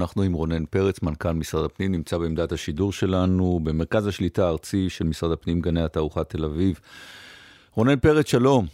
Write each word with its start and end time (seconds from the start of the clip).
אנחנו 0.00 0.22
עם 0.22 0.32
רונן 0.32 0.64
פרץ, 0.64 1.02
מנכ"ל 1.02 1.32
משרד 1.32 1.64
הפנים, 1.64 1.92
נמצא 1.92 2.18
בעמדת 2.18 2.52
השידור 2.52 2.92
שלנו, 2.92 3.60
במרכז 3.62 4.06
השליטה 4.06 4.46
הארצי 4.46 4.90
של 4.90 5.04
משרד 5.04 5.32
הפנים, 5.32 5.60
גני 5.60 5.82
התערוכה 5.82 6.24
תל 6.24 6.44
אביב. 6.44 6.80
רונן 7.74 7.98
פרץ, 7.98 8.26
שלום. 8.28 8.66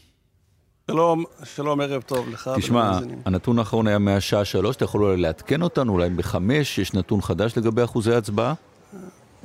שלום, 0.90 1.24
שלום, 1.44 1.80
ערב 1.80 2.02
טוב 2.02 2.28
לך. 2.28 2.50
תשמע, 2.56 2.98
הנתון 3.24 3.58
האחרון 3.58 3.86
היה 3.86 3.98
מהשעה 3.98 4.44
שלוש, 4.44 4.76
אתה 4.76 4.84
יכול 4.84 5.04
אולי 5.04 5.16
לעדכן 5.16 5.62
אותנו, 5.62 5.92
אולי 5.92 6.10
בחמש 6.10 6.78
יש 6.78 6.94
נתון 6.94 7.20
חדש 7.20 7.58
לגבי 7.58 7.84
אחוזי 7.84 8.14
הצבעה? 8.14 8.54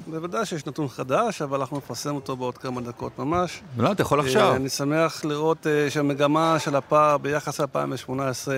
בוודאי 0.09 0.45
שיש 0.45 0.65
נתון 0.65 0.87
חדש, 0.87 1.41
אבל 1.41 1.59
אנחנו 1.59 1.77
נפרסם 1.77 2.15
אותו 2.15 2.35
בעוד 2.35 2.57
כמה 2.57 2.81
דקות 2.81 3.19
ממש. 3.19 3.61
לא, 3.77 3.91
אתה 3.91 4.01
יכול 4.01 4.19
עכשיו. 4.19 4.55
אני 4.55 4.69
שמח 4.69 5.25
לראות 5.25 5.67
אה, 5.67 5.89
שהמגמה 5.89 6.59
של 6.59 6.75
הפער 6.75 7.17
ביחס 7.17 7.59
ל-2018 7.59 8.11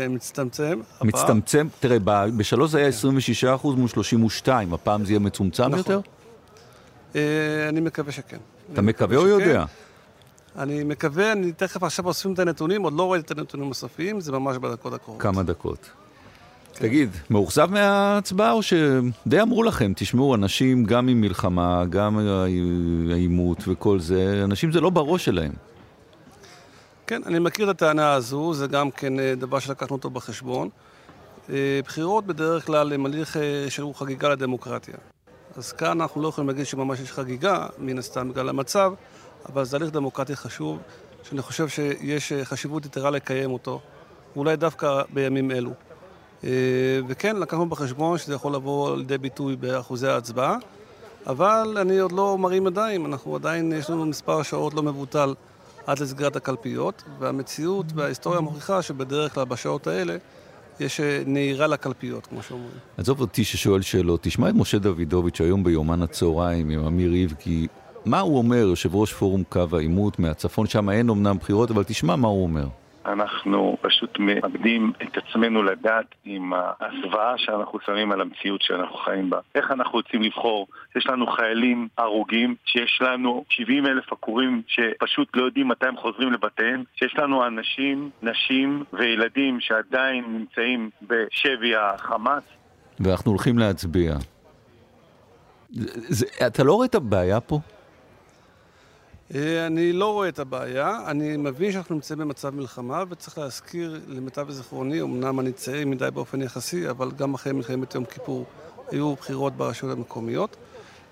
מצטמצם. 0.09 0.79
מצטמצם? 1.01 1.67
תראה, 1.79 1.97
בשלוש 2.37 2.71
זה 2.71 2.77
היה 2.77 2.87
26 2.87 3.43
אחוז 3.43 3.75
מול 3.75 3.87
32, 3.87 4.73
הפעם 4.73 5.05
זה 5.05 5.11
יהיה 5.11 5.19
מצומצם 5.19 5.63
נכון. 5.63 5.77
יותר? 5.77 6.01
אה, 7.15 7.69
אני 7.69 7.79
מקווה 7.79 8.11
שכן. 8.11 8.37
אתה 8.73 8.81
מקווה 8.81 9.17
או 9.17 9.27
יודע? 9.27 9.65
אני 10.57 10.83
מקווה, 10.83 11.31
אני 11.31 11.51
תכף 11.51 11.83
עכשיו 11.83 12.05
אוספים 12.05 12.33
את 12.33 12.39
הנתונים, 12.39 12.83
עוד 12.83 12.93
לא 12.93 13.11
ראיתי 13.11 13.33
את 13.33 13.37
הנתונים 13.37 13.71
הסופיים, 13.71 14.21
זה 14.21 14.31
ממש 14.31 14.57
בדקות 14.57 14.93
הקרובות. 14.93 15.21
כמה 15.21 15.43
דקות. 15.43 15.89
תגיד, 16.79 17.09
מאוכזב 17.29 17.71
מההצבעה 17.71 18.51
או 18.51 18.63
שדי 18.63 19.41
אמרו 19.41 19.63
לכם, 19.63 19.93
תשמעו, 19.95 20.35
אנשים 20.35 20.83
גם 20.83 21.07
עם 21.07 21.21
מלחמה, 21.21 21.85
גם 21.89 22.19
העימות 23.11 23.67
וכל 23.67 23.99
זה, 23.99 24.41
אנשים 24.43 24.71
זה 24.71 24.81
לא 24.81 24.89
בראש 24.89 25.25
שלהם. 25.25 25.51
כן, 27.07 27.21
אני 27.25 27.39
מכיר 27.39 27.69
את 27.71 27.75
הטענה 27.75 28.13
הזו, 28.13 28.53
זה 28.53 28.67
גם 28.67 28.91
כן 28.91 29.19
אה, 29.19 29.33
דבר 29.35 29.59
שלקחנו 29.59 29.95
אותו 29.95 30.09
בחשבון. 30.09 30.69
אה, 31.49 31.79
בחירות 31.85 32.25
בדרך 32.25 32.65
כלל 32.65 32.93
הם 32.93 33.05
הליך 33.05 33.37
אה, 33.37 33.65
שהוא 33.69 33.95
חגיגה 33.95 34.29
לדמוקרטיה. 34.29 34.95
אז 35.55 35.71
כאן 35.71 36.01
אנחנו 36.01 36.21
לא 36.21 36.27
יכולים 36.27 36.47
להגיד 36.47 36.65
שממש 36.65 36.99
יש 36.99 37.11
חגיגה, 37.11 37.67
מן 37.77 37.97
הסתם 37.97 38.29
בגלל 38.29 38.49
המצב, 38.49 38.93
אבל 39.49 39.65
זה 39.65 39.77
הליך 39.77 39.91
דמוקרטי 39.91 40.35
חשוב, 40.35 40.79
שאני 41.23 41.41
חושב 41.41 41.67
שיש 41.67 42.33
חשיבות 42.43 42.85
יתרה 42.85 43.09
לקיים 43.09 43.51
אותו, 43.51 43.81
ואולי 44.35 44.55
דווקא 44.55 45.01
בימים 45.13 45.51
אלו. 45.51 45.71
אה, 46.43 46.49
וכן, 47.07 47.35
לקחנו 47.35 47.69
בחשבון 47.69 48.17
שזה 48.17 48.33
יכול 48.33 48.55
לבוא 48.55 48.97
לידי 48.97 49.17
ביטוי 49.17 49.55
באחוזי 49.55 50.07
ההצבעה, 50.07 50.57
אבל 51.27 51.77
אני 51.81 51.99
עוד 51.99 52.11
לא 52.11 52.37
מרים 52.37 52.67
ידיים, 52.67 53.05
אנחנו 53.05 53.35
עדיין, 53.35 53.71
יש 53.71 53.89
לנו 53.89 54.05
מספר 54.05 54.43
שעות 54.43 54.73
לא 54.73 54.83
מבוטל 54.83 55.33
עד 55.87 55.99
לסגירת 55.99 56.35
הקלפיות, 56.35 57.03
והמציאות 57.19 57.85
וההיסטוריה 57.95 58.39
מוכיחה 58.39 58.81
שבדרך 58.81 59.33
כלל 59.33 59.45
בשעות 59.45 59.87
האלה 59.87 60.17
יש 60.79 60.99
אה, 60.99 61.21
נהירה 61.25 61.67
לקלפיות, 61.67 62.27
כמו 62.27 62.43
שאומרים. 62.43 62.77
עזוב 62.97 63.21
אותי 63.21 63.43
ששואל 63.43 63.81
שאלות, 63.81 64.23
תשמע 64.23 64.49
את 64.49 64.55
משה 64.55 64.79
דוידוביץ' 64.79 65.41
היום 65.41 65.63
ביומן 65.63 66.01
הצהריים 66.01 66.69
עם 66.69 66.85
אמיר 66.85 67.11
ריבקי, 67.11 67.67
מה 68.05 68.19
הוא 68.19 68.37
אומר, 68.37 68.57
יושב 68.57 68.95
ראש 68.95 69.13
פורום 69.13 69.43
קו 69.49 69.65
העימות 69.73 70.19
מהצפון, 70.19 70.67
שם 70.67 70.89
אין 70.89 71.09
אמנם 71.09 71.37
בחירות, 71.37 71.71
אבל 71.71 71.83
תשמע 71.83 72.15
מה 72.15 72.27
הוא 72.27 72.43
אומר. 72.43 72.67
אנחנו 73.05 73.77
פשוט 73.81 74.19
מאבדים 74.19 74.91
את 75.03 75.17
עצמנו 75.17 75.63
לדעת 75.63 76.05
עם 76.25 76.53
הזוועה 76.79 77.33
שאנחנו 77.37 77.79
שמים 77.85 78.11
על 78.11 78.21
המציאות 78.21 78.61
שאנחנו 78.61 78.97
חיים 78.97 79.29
בה. 79.29 79.39
איך 79.55 79.71
אנחנו 79.71 79.91
רוצים 79.91 80.21
לבחור? 80.21 80.67
יש 80.95 81.07
לנו 81.07 81.27
חיילים 81.27 81.87
הרוגים, 81.97 82.55
שיש 82.65 82.99
לנו 83.01 83.43
70 83.49 83.85
אלף 83.85 84.13
עקורים 84.13 84.61
שפשוט 84.67 85.27
לא 85.35 85.43
יודעים 85.43 85.67
מתי 85.67 85.85
הם 85.85 85.97
חוזרים 85.97 86.33
לבתיהם, 86.33 86.83
שיש 86.95 87.15
לנו 87.17 87.47
אנשים, 87.47 88.09
נשים 88.21 88.83
וילדים 88.93 89.59
שעדיין 89.59 90.25
נמצאים 90.27 90.89
בשבי 91.01 91.75
החמאס. 91.75 92.43
ואנחנו 92.99 93.31
הולכים 93.31 93.57
להצביע. 93.57 94.15
זה, 95.69 96.25
אתה 96.47 96.63
לא 96.63 96.73
רואה 96.73 96.85
את 96.85 96.95
הבעיה 96.95 97.39
פה? 97.39 97.59
אה, 99.35 99.67
אני 99.67 99.93
לא 99.93 100.13
רואה 100.13 100.29
את 100.29 100.39
הבעיה, 100.39 100.99
אני 101.07 101.37
מבין 101.37 101.71
שאנחנו 101.71 101.95
נמצאים 101.95 102.19
במצב 102.19 102.55
מלחמה 102.55 103.03
וצריך 103.09 103.37
להזכיר 103.37 104.01
למיטב 104.07 104.51
זיכרוני, 104.51 105.01
אמנם 105.01 105.39
אני 105.39 105.51
צעיר 105.51 105.87
מדי 105.87 106.11
באופן 106.13 106.41
יחסי, 106.41 106.89
אבל 106.89 107.11
גם 107.11 107.33
אחרי 107.33 107.53
מלחמת 107.53 107.95
יום 107.95 108.05
כיפור 108.05 108.45
היו 108.91 109.15
בחירות 109.15 109.53
ברשויות 109.53 109.97
המקומיות. 109.97 110.55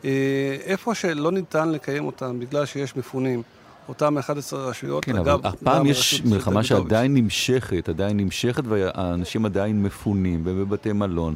אה, 0.06 0.57
איפה 0.63 0.95
שלא 0.95 1.31
ניתן 1.31 1.69
לקיים 1.69 2.06
אותם 2.06 2.39
בגלל 2.39 2.66
שיש 2.66 2.95
מפונים, 2.95 3.41
אותם 3.89 4.17
11 4.17 4.69
רשויות, 4.69 5.06
כן, 5.06 5.17
אגב, 5.17 5.27
אבל 5.27 5.50
הפעם 5.50 5.85
יש 5.85 6.22
מלחמה 6.25 6.63
שעדיין 6.63 7.13
נמשכת, 7.13 7.89
עדיין 7.89 8.17
נמשכת 8.17 8.63
והאנשים 8.67 9.45
עדיין 9.45 9.83
מפונים 9.83 10.41
ובבתי 10.45 10.94
מלון. 10.94 11.35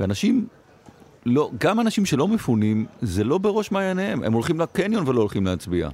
ואנשים 0.00 0.46
לא, 1.28 1.50
גם 1.58 1.80
אנשים 1.80 2.06
שלא 2.06 2.28
מפונים, 2.28 2.86
זה 3.02 3.24
לא 3.24 3.38
בראש 3.38 3.72
מעייניהם. 3.72 4.22
הם 4.22 4.32
הולכים 4.32 4.60
לקניון 4.60 5.08
ולא 5.08 5.20
הולכים 5.20 5.46
להצביע. 5.46 5.88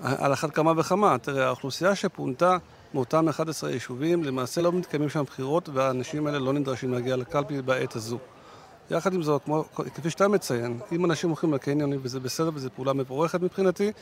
על 0.00 0.32
אחת 0.32 0.50
כמה 0.50 0.72
וכמה. 0.76 1.18
תראה, 1.18 1.46
האוכלוסייה 1.46 1.94
שפונתה 1.94 2.56
מאותם 2.94 3.28
11 3.28 3.70
יישובים, 3.70 4.24
למעשה 4.24 4.62
לא 4.62 4.72
מתקיימים 4.72 5.08
שם 5.08 5.22
בחירות, 5.22 5.68
והאנשים 5.72 6.26
האלה 6.26 6.38
לא 6.38 6.52
נדרשים 6.52 6.92
להגיע 6.92 7.16
לקלפי 7.16 7.62
בעת 7.62 7.96
הזו. 7.96 8.18
יחד 8.90 9.14
עם 9.14 9.22
זאת, 9.22 9.42
כמו, 9.44 9.64
כפי 9.94 10.10
שאתה 10.10 10.28
מציין, 10.28 10.78
אם 10.92 11.04
אנשים 11.04 11.30
הולכים 11.30 11.54
לקניונים 11.54 12.00
וזה 12.02 12.20
בסדר 12.20 12.50
וזו 12.54 12.68
פעולה 12.74 12.92
מבורכת 12.92 13.40
מבחינתי, 13.40 13.92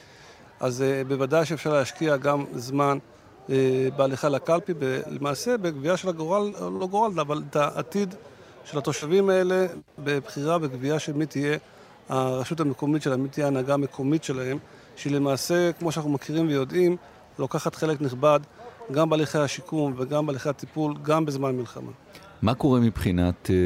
אז 0.61 0.85
uh, 0.85 1.09
בוודאי 1.09 1.45
שאפשר 1.45 1.73
להשקיע 1.73 2.17
גם 2.17 2.45
זמן 2.55 2.99
uh, 3.47 3.51
בהליכה 3.97 4.29
לקלפי, 4.29 4.73
למעשה 5.07 5.57
בגבייה 5.57 5.97
של 5.97 6.09
הגורל, 6.09 6.53
לא 6.81 6.87
גורל, 6.87 7.21
אבל 7.21 7.43
את 7.51 7.57
העתיד 7.57 8.15
של 8.65 8.79
התושבים 8.79 9.31
האלה 9.31 9.67
בבחירה 9.99 10.59
וגבייה 10.61 10.99
של 10.99 11.13
מי 11.13 11.27
תהיה 11.27 11.59
הרשות 12.09 12.61
המקומית 12.61 13.03
שלהם, 13.03 13.23
מי 13.23 13.29
תהיה 13.29 13.47
ההנהגה 13.47 13.75
המקומית 13.75 14.25
שלהם, 14.25 14.59
שהיא 14.97 15.13
למעשה, 15.13 15.73
כמו 15.73 15.93
שאנחנו 15.93 16.11
מכירים 16.11 16.49
ויודעים, 16.49 16.97
לוקחת 17.39 17.75
חלק 17.75 18.01
נכבד 18.01 18.41
גם 18.93 19.11
בהליכי 19.11 19.39
השיקום 19.39 19.95
וגם 19.97 20.27
בהליכי 20.27 20.49
הטיפול, 20.49 20.95
גם 21.03 21.25
בזמן 21.27 21.57
מלחמה. 21.57 21.91
מה 22.43 22.55
קורה 22.55 22.81
מבחינת 22.81 23.51
אה, 23.51 23.57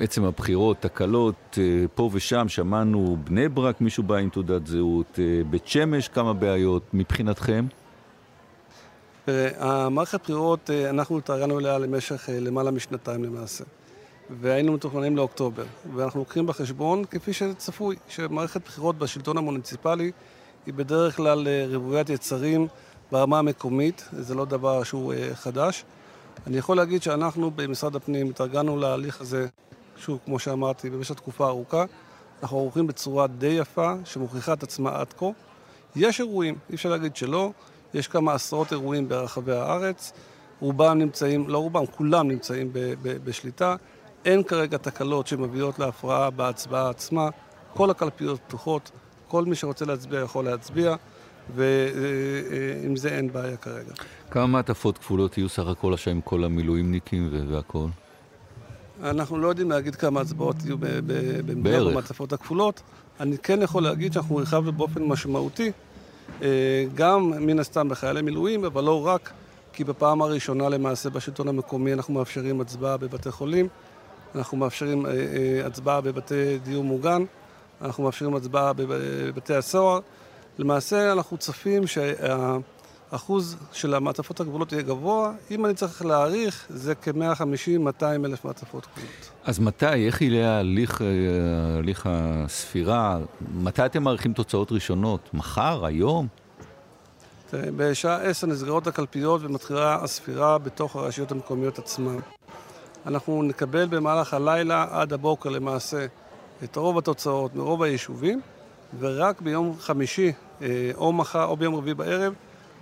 עצם 0.00 0.24
הבחירות, 0.24 0.76
תקלות, 0.80 1.58
אה, 1.58 1.84
פה 1.94 2.10
ושם 2.12 2.48
שמענו 2.48 3.16
בני 3.24 3.48
ברק, 3.48 3.80
מישהו 3.80 4.02
בא 4.02 4.16
עם 4.16 4.28
תעודת 4.28 4.66
זהות, 4.66 5.18
אה, 5.18 5.44
בית 5.50 5.66
שמש, 5.66 6.08
כמה 6.08 6.32
בעיות, 6.32 6.82
מבחינתכם? 6.92 7.66
המערכת 9.58 10.20
בחירות, 10.22 10.70
אה, 10.70 10.90
אנחנו 10.90 11.18
התארגנו 11.18 11.58
אליה 11.58 11.78
למשך 11.78 12.30
אה, 12.30 12.40
למעלה 12.40 12.70
משנתיים 12.70 13.24
למעשה. 13.24 13.64
והיינו 14.40 14.72
מתוכננים 14.72 15.16
לאוקטובר. 15.16 15.64
ואנחנו 15.94 16.20
לוקחים 16.20 16.46
בחשבון, 16.46 17.04
כפי 17.04 17.32
שצפוי, 17.32 17.96
שמערכת 18.08 18.64
בחירות 18.64 18.98
בשלטון 18.98 19.38
המוניציפלי 19.38 20.12
היא 20.66 20.74
בדרך 20.74 21.16
כלל 21.16 21.48
אה, 21.48 21.66
רוויית 21.76 22.08
יצרים 22.08 22.66
ברמה 23.12 23.38
המקומית, 23.38 24.08
זה 24.12 24.34
לא 24.34 24.44
דבר 24.44 24.82
שהוא 24.82 25.14
חדש. 25.34 25.84
אני 26.46 26.56
יכול 26.56 26.76
להגיד 26.76 27.02
שאנחנו 27.02 27.50
במשרד 27.50 27.96
הפנים 27.96 28.30
התארגנו 28.30 28.76
להליך 28.76 29.20
הזה, 29.20 29.46
שוב, 29.96 30.18
כמו 30.24 30.38
שאמרתי, 30.38 30.90
במשך 30.90 31.14
תקופה 31.14 31.46
ארוכה. 31.46 31.84
אנחנו 32.42 32.58
ערוכים 32.58 32.86
בצורה 32.86 33.26
די 33.26 33.46
יפה, 33.46 33.94
שמוכיחה 34.04 34.52
את 34.52 34.62
עצמה 34.62 35.00
עד 35.00 35.12
כה. 35.12 35.26
יש 35.96 36.20
אירועים, 36.20 36.54
אי 36.70 36.74
אפשר 36.74 36.88
להגיד 36.88 37.16
שלא. 37.16 37.52
יש 37.94 38.08
כמה 38.08 38.34
עשרות 38.34 38.72
אירועים 38.72 39.08
ברחבי 39.08 39.52
הארץ, 39.52 40.12
רובם 40.60 40.98
נמצאים, 40.98 41.48
לא 41.48 41.58
רובם, 41.58 41.86
כולם 41.86 42.28
נמצאים 42.28 42.72
ב, 42.72 42.78
ב, 43.02 43.16
בשליטה. 43.24 43.76
אין 44.24 44.42
כרגע 44.42 44.78
תקלות 44.78 45.26
שמביאות 45.26 45.78
להפרעה 45.78 46.30
בהצבעה 46.30 46.90
עצמה. 46.90 47.28
כל 47.74 47.90
הקלפיות 47.90 48.40
פתוחות, 48.46 48.90
כל 49.28 49.44
מי 49.44 49.54
שרוצה 49.54 49.84
להצביע 49.84 50.20
יכול 50.20 50.44
להצביע, 50.44 50.96
ועם 51.54 52.96
זה 52.96 53.08
אין 53.08 53.32
בעיה 53.32 53.56
כרגע. 53.56 53.92
כמה 54.30 54.46
מעטפות 54.46 54.98
כפולות 54.98 55.38
יהיו 55.38 55.48
סך 55.48 55.66
הכל 55.66 55.92
עכשיו 55.92 56.12
עם 56.12 56.20
כל 56.20 56.44
המילואימניקים 56.44 57.30
והכול? 57.50 57.90
אנחנו 59.02 59.38
לא 59.38 59.48
יודעים 59.48 59.70
להגיד 59.70 59.94
כמה 59.94 60.20
הצבעות 60.20 60.56
יהיו 60.64 60.76
במדבר 60.78 61.88
במעטפות 61.90 62.32
הכפולות. 62.32 62.82
אני 63.20 63.38
כן 63.38 63.62
יכול 63.62 63.82
להגיד 63.82 64.12
שאנחנו 64.12 64.38
הרחבנו 64.38 64.72
באופן 64.72 65.02
משמעותי 65.02 65.66
אה, 65.66 65.93
גם 66.94 67.32
מן 67.40 67.58
הסתם 67.58 67.88
בחיילי 67.88 68.22
מילואים, 68.22 68.64
אבל 68.64 68.84
לא 68.84 69.06
רק, 69.06 69.32
כי 69.72 69.84
בפעם 69.84 70.22
הראשונה 70.22 70.68
למעשה 70.68 71.10
בשלטון 71.10 71.48
המקומי 71.48 71.92
אנחנו 71.92 72.14
מאפשרים 72.14 72.60
הצבעה 72.60 72.96
בבתי 72.96 73.30
חולים, 73.30 73.68
אנחנו 74.34 74.56
מאפשרים 74.56 75.06
אה, 75.06 75.10
אה, 75.10 75.66
הצבעה 75.66 76.00
בבתי 76.00 76.58
דיור 76.58 76.84
מוגן, 76.84 77.24
אנחנו 77.82 78.04
מאפשרים 78.04 78.34
הצבעה 78.34 78.72
בבתי 78.72 79.54
הסוהר. 79.54 80.00
למעשה 80.58 81.12
אנחנו 81.12 81.36
צופים 81.36 81.86
שה... 81.86 82.56
האחוז 83.14 83.56
של 83.72 83.94
המעטפות 83.94 84.40
הגבולות 84.40 84.72
יהיה 84.72 84.82
גבוה. 84.82 85.32
אם 85.50 85.66
אני 85.66 85.74
צריך 85.74 86.04
להעריך, 86.04 86.66
זה 86.68 86.94
כ-150-200 86.94 88.04
אלף 88.24 88.44
מעטפות 88.44 88.86
גבולות. 88.92 89.30
אז 89.44 89.58
מתי, 89.58 90.06
איך 90.06 90.22
יהיה 90.22 90.58
הליך, 90.58 91.02
אה, 91.02 91.06
הליך 91.78 92.08
הספירה? 92.10 93.18
מתי 93.54 93.86
אתם 93.86 94.02
מעריכים 94.02 94.32
תוצאות 94.32 94.72
ראשונות? 94.72 95.28
מחר? 95.34 95.84
היום? 95.84 96.26
תראה, 97.50 97.70
בשעה 97.76 98.16
10 98.22 98.46
נסגרות 98.46 98.86
הקלפיות 98.86 99.40
ומתחילה 99.44 99.94
הספירה 99.94 100.58
בתוך 100.58 100.96
הרשויות 100.96 101.32
המקומיות 101.32 101.78
עצמן. 101.78 102.18
אנחנו 103.06 103.42
נקבל 103.42 103.86
במהלך 103.86 104.34
הלילה 104.34 104.86
עד 104.90 105.12
הבוקר 105.12 105.48
למעשה 105.48 106.06
את 106.64 106.76
רוב 106.76 106.98
התוצאות 106.98 107.54
מרוב 107.54 107.82
היישובים, 107.82 108.40
ורק 108.98 109.40
ביום 109.40 109.76
חמישי, 109.80 110.32
אה, 110.62 110.90
או 110.94 111.12
מחר 111.12 111.44
או 111.44 111.56
ביום 111.56 111.74
רביעי 111.74 111.94
בערב, 111.94 112.34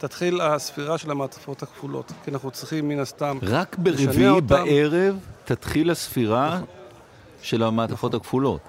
תתחיל 0.03 0.41
הספירה 0.41 0.99
של 0.99 1.11
המעטפות 1.11 1.63
הכפולות. 1.63 2.13
כי 2.25 2.31
אנחנו 2.31 2.51
צריכים 2.51 2.89
מן 2.89 2.99
הסתם 2.99 3.39
רק 3.43 3.77
ברביעי 3.79 4.41
בערב 4.41 5.17
תתחיל 5.45 5.91
הספירה 5.91 6.55
נכון. 6.55 6.67
של 7.43 7.63
המעטפות 7.63 8.11
נכון. 8.11 8.21
הכפולות. 8.21 8.61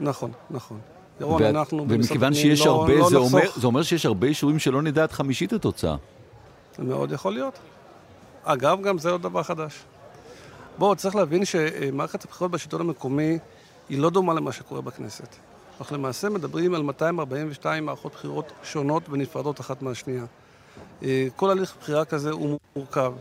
נכון, 0.00 0.30
נכון. 0.50 0.78
ירון, 1.20 1.42
אנחנו 1.42 1.86
ומכיוון 1.88 2.34
שיש 2.34 2.66
לא, 2.66 2.70
הרבה, 2.70 2.94
לא 2.94 3.08
זה, 3.08 3.16
אומר, 3.16 3.40
זה 3.56 3.66
אומר 3.66 3.82
שיש 3.82 4.06
הרבה 4.06 4.26
אישורים 4.26 4.58
שלא 4.58 4.82
נדע 4.82 5.04
את 5.04 5.12
חמישית 5.12 5.52
התוצאה. 5.52 5.96
זה 6.76 6.82
מאוד 6.82 7.12
יכול 7.12 7.32
להיות. 7.32 7.58
אגב, 8.44 8.82
גם 8.82 8.98
זה 8.98 9.10
עוד 9.10 9.22
דבר 9.22 9.42
חדש. 9.42 9.78
בואו, 10.78 10.96
צריך 10.96 11.16
להבין 11.16 11.44
שמערכת 11.44 12.24
הבחירות 12.24 12.50
בשלטון 12.50 12.80
המקומי 12.80 13.38
היא 13.88 13.98
לא 13.98 14.10
דומה 14.10 14.34
למה 14.34 14.52
שקורה 14.52 14.80
בכנסת. 14.80 15.36
אך 15.82 15.92
למעשה 15.92 16.28
מדברים 16.28 16.74
על 16.74 16.82
242 16.82 17.86
מערכות 17.86 18.12
בחירות 18.12 18.52
שונות 18.62 19.02
ונפרדות 19.10 19.60
אחת 19.60 19.82
מהשנייה. 19.82 20.24
אה, 21.02 21.28
כל 21.36 21.50
הליך 21.50 21.74
בחירה 21.80 22.04
כזה 22.04 22.30
הוא 22.30 22.58
מורכב. 22.76 23.12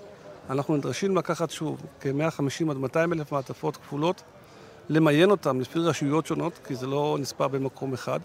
אנחנו 0.50 0.77
נדרשים 0.77 1.18
לקחת 1.18 1.51
שוב 1.51 1.81
כ-150 2.00 2.71
עד 2.71 2.77
200 2.77 3.13
אלף 3.13 3.31
מעטפות 3.31 3.77
כפולות, 3.77 4.21
למיין 4.89 5.31
אותם 5.31 5.62
לפי 5.62 5.80
רשויות 5.80 6.25
שונות, 6.25 6.59
כי 6.68 6.75
זה 6.75 6.88
לא 6.88 7.18
נספר 7.19 7.48
במקום 7.48 7.94
אחד, 7.94 8.19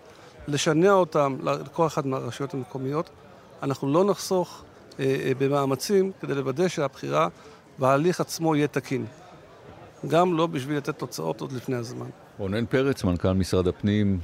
לשנע 0.48 0.92
אותם 0.92 1.36
לכל 1.42 1.86
אחת 1.86 2.04
מהרשויות 2.04 2.54
המקומיות. 2.54 3.10
אנחנו 3.62 3.92
לא 3.92 4.04
נחסוך 4.04 4.64
אה, 4.98 5.04
אה, 5.04 5.32
במאמצים 5.38 6.12
כדי 6.20 6.34
לוודא 6.34 6.68
שהבחירה 6.68 7.28
וההליך 7.78 8.20
עצמו 8.20 8.56
יהיה 8.56 8.68
תקין. 8.68 9.06
גם 10.08 10.36
לא 10.36 10.46
בשביל 10.46 10.76
לתת 10.76 10.98
תוצאות 10.98 11.40
עוד 11.40 11.52
לפני 11.52 11.76
הזמן. 11.76 12.06
רונן 12.38 12.66
פרץ, 12.66 13.04
מנכ"ל 13.04 13.32
משרד 13.32 13.68
הפנים, 13.68 14.20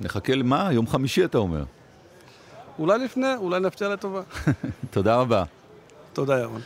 נחכה 0.00 0.34
למה? 0.34 0.68
יום 0.72 0.86
חמישי 0.86 1.24
אתה 1.24 1.38
אומר. 1.38 1.64
אולי 2.78 2.98
לפני, 2.98 3.34
אולי 3.36 3.60
נפתיע 3.60 3.88
לטובה. 3.88 4.20
תודה 4.90 5.16
רבה. 5.16 5.44
תודה, 6.12 6.38
ירון. 6.38 6.60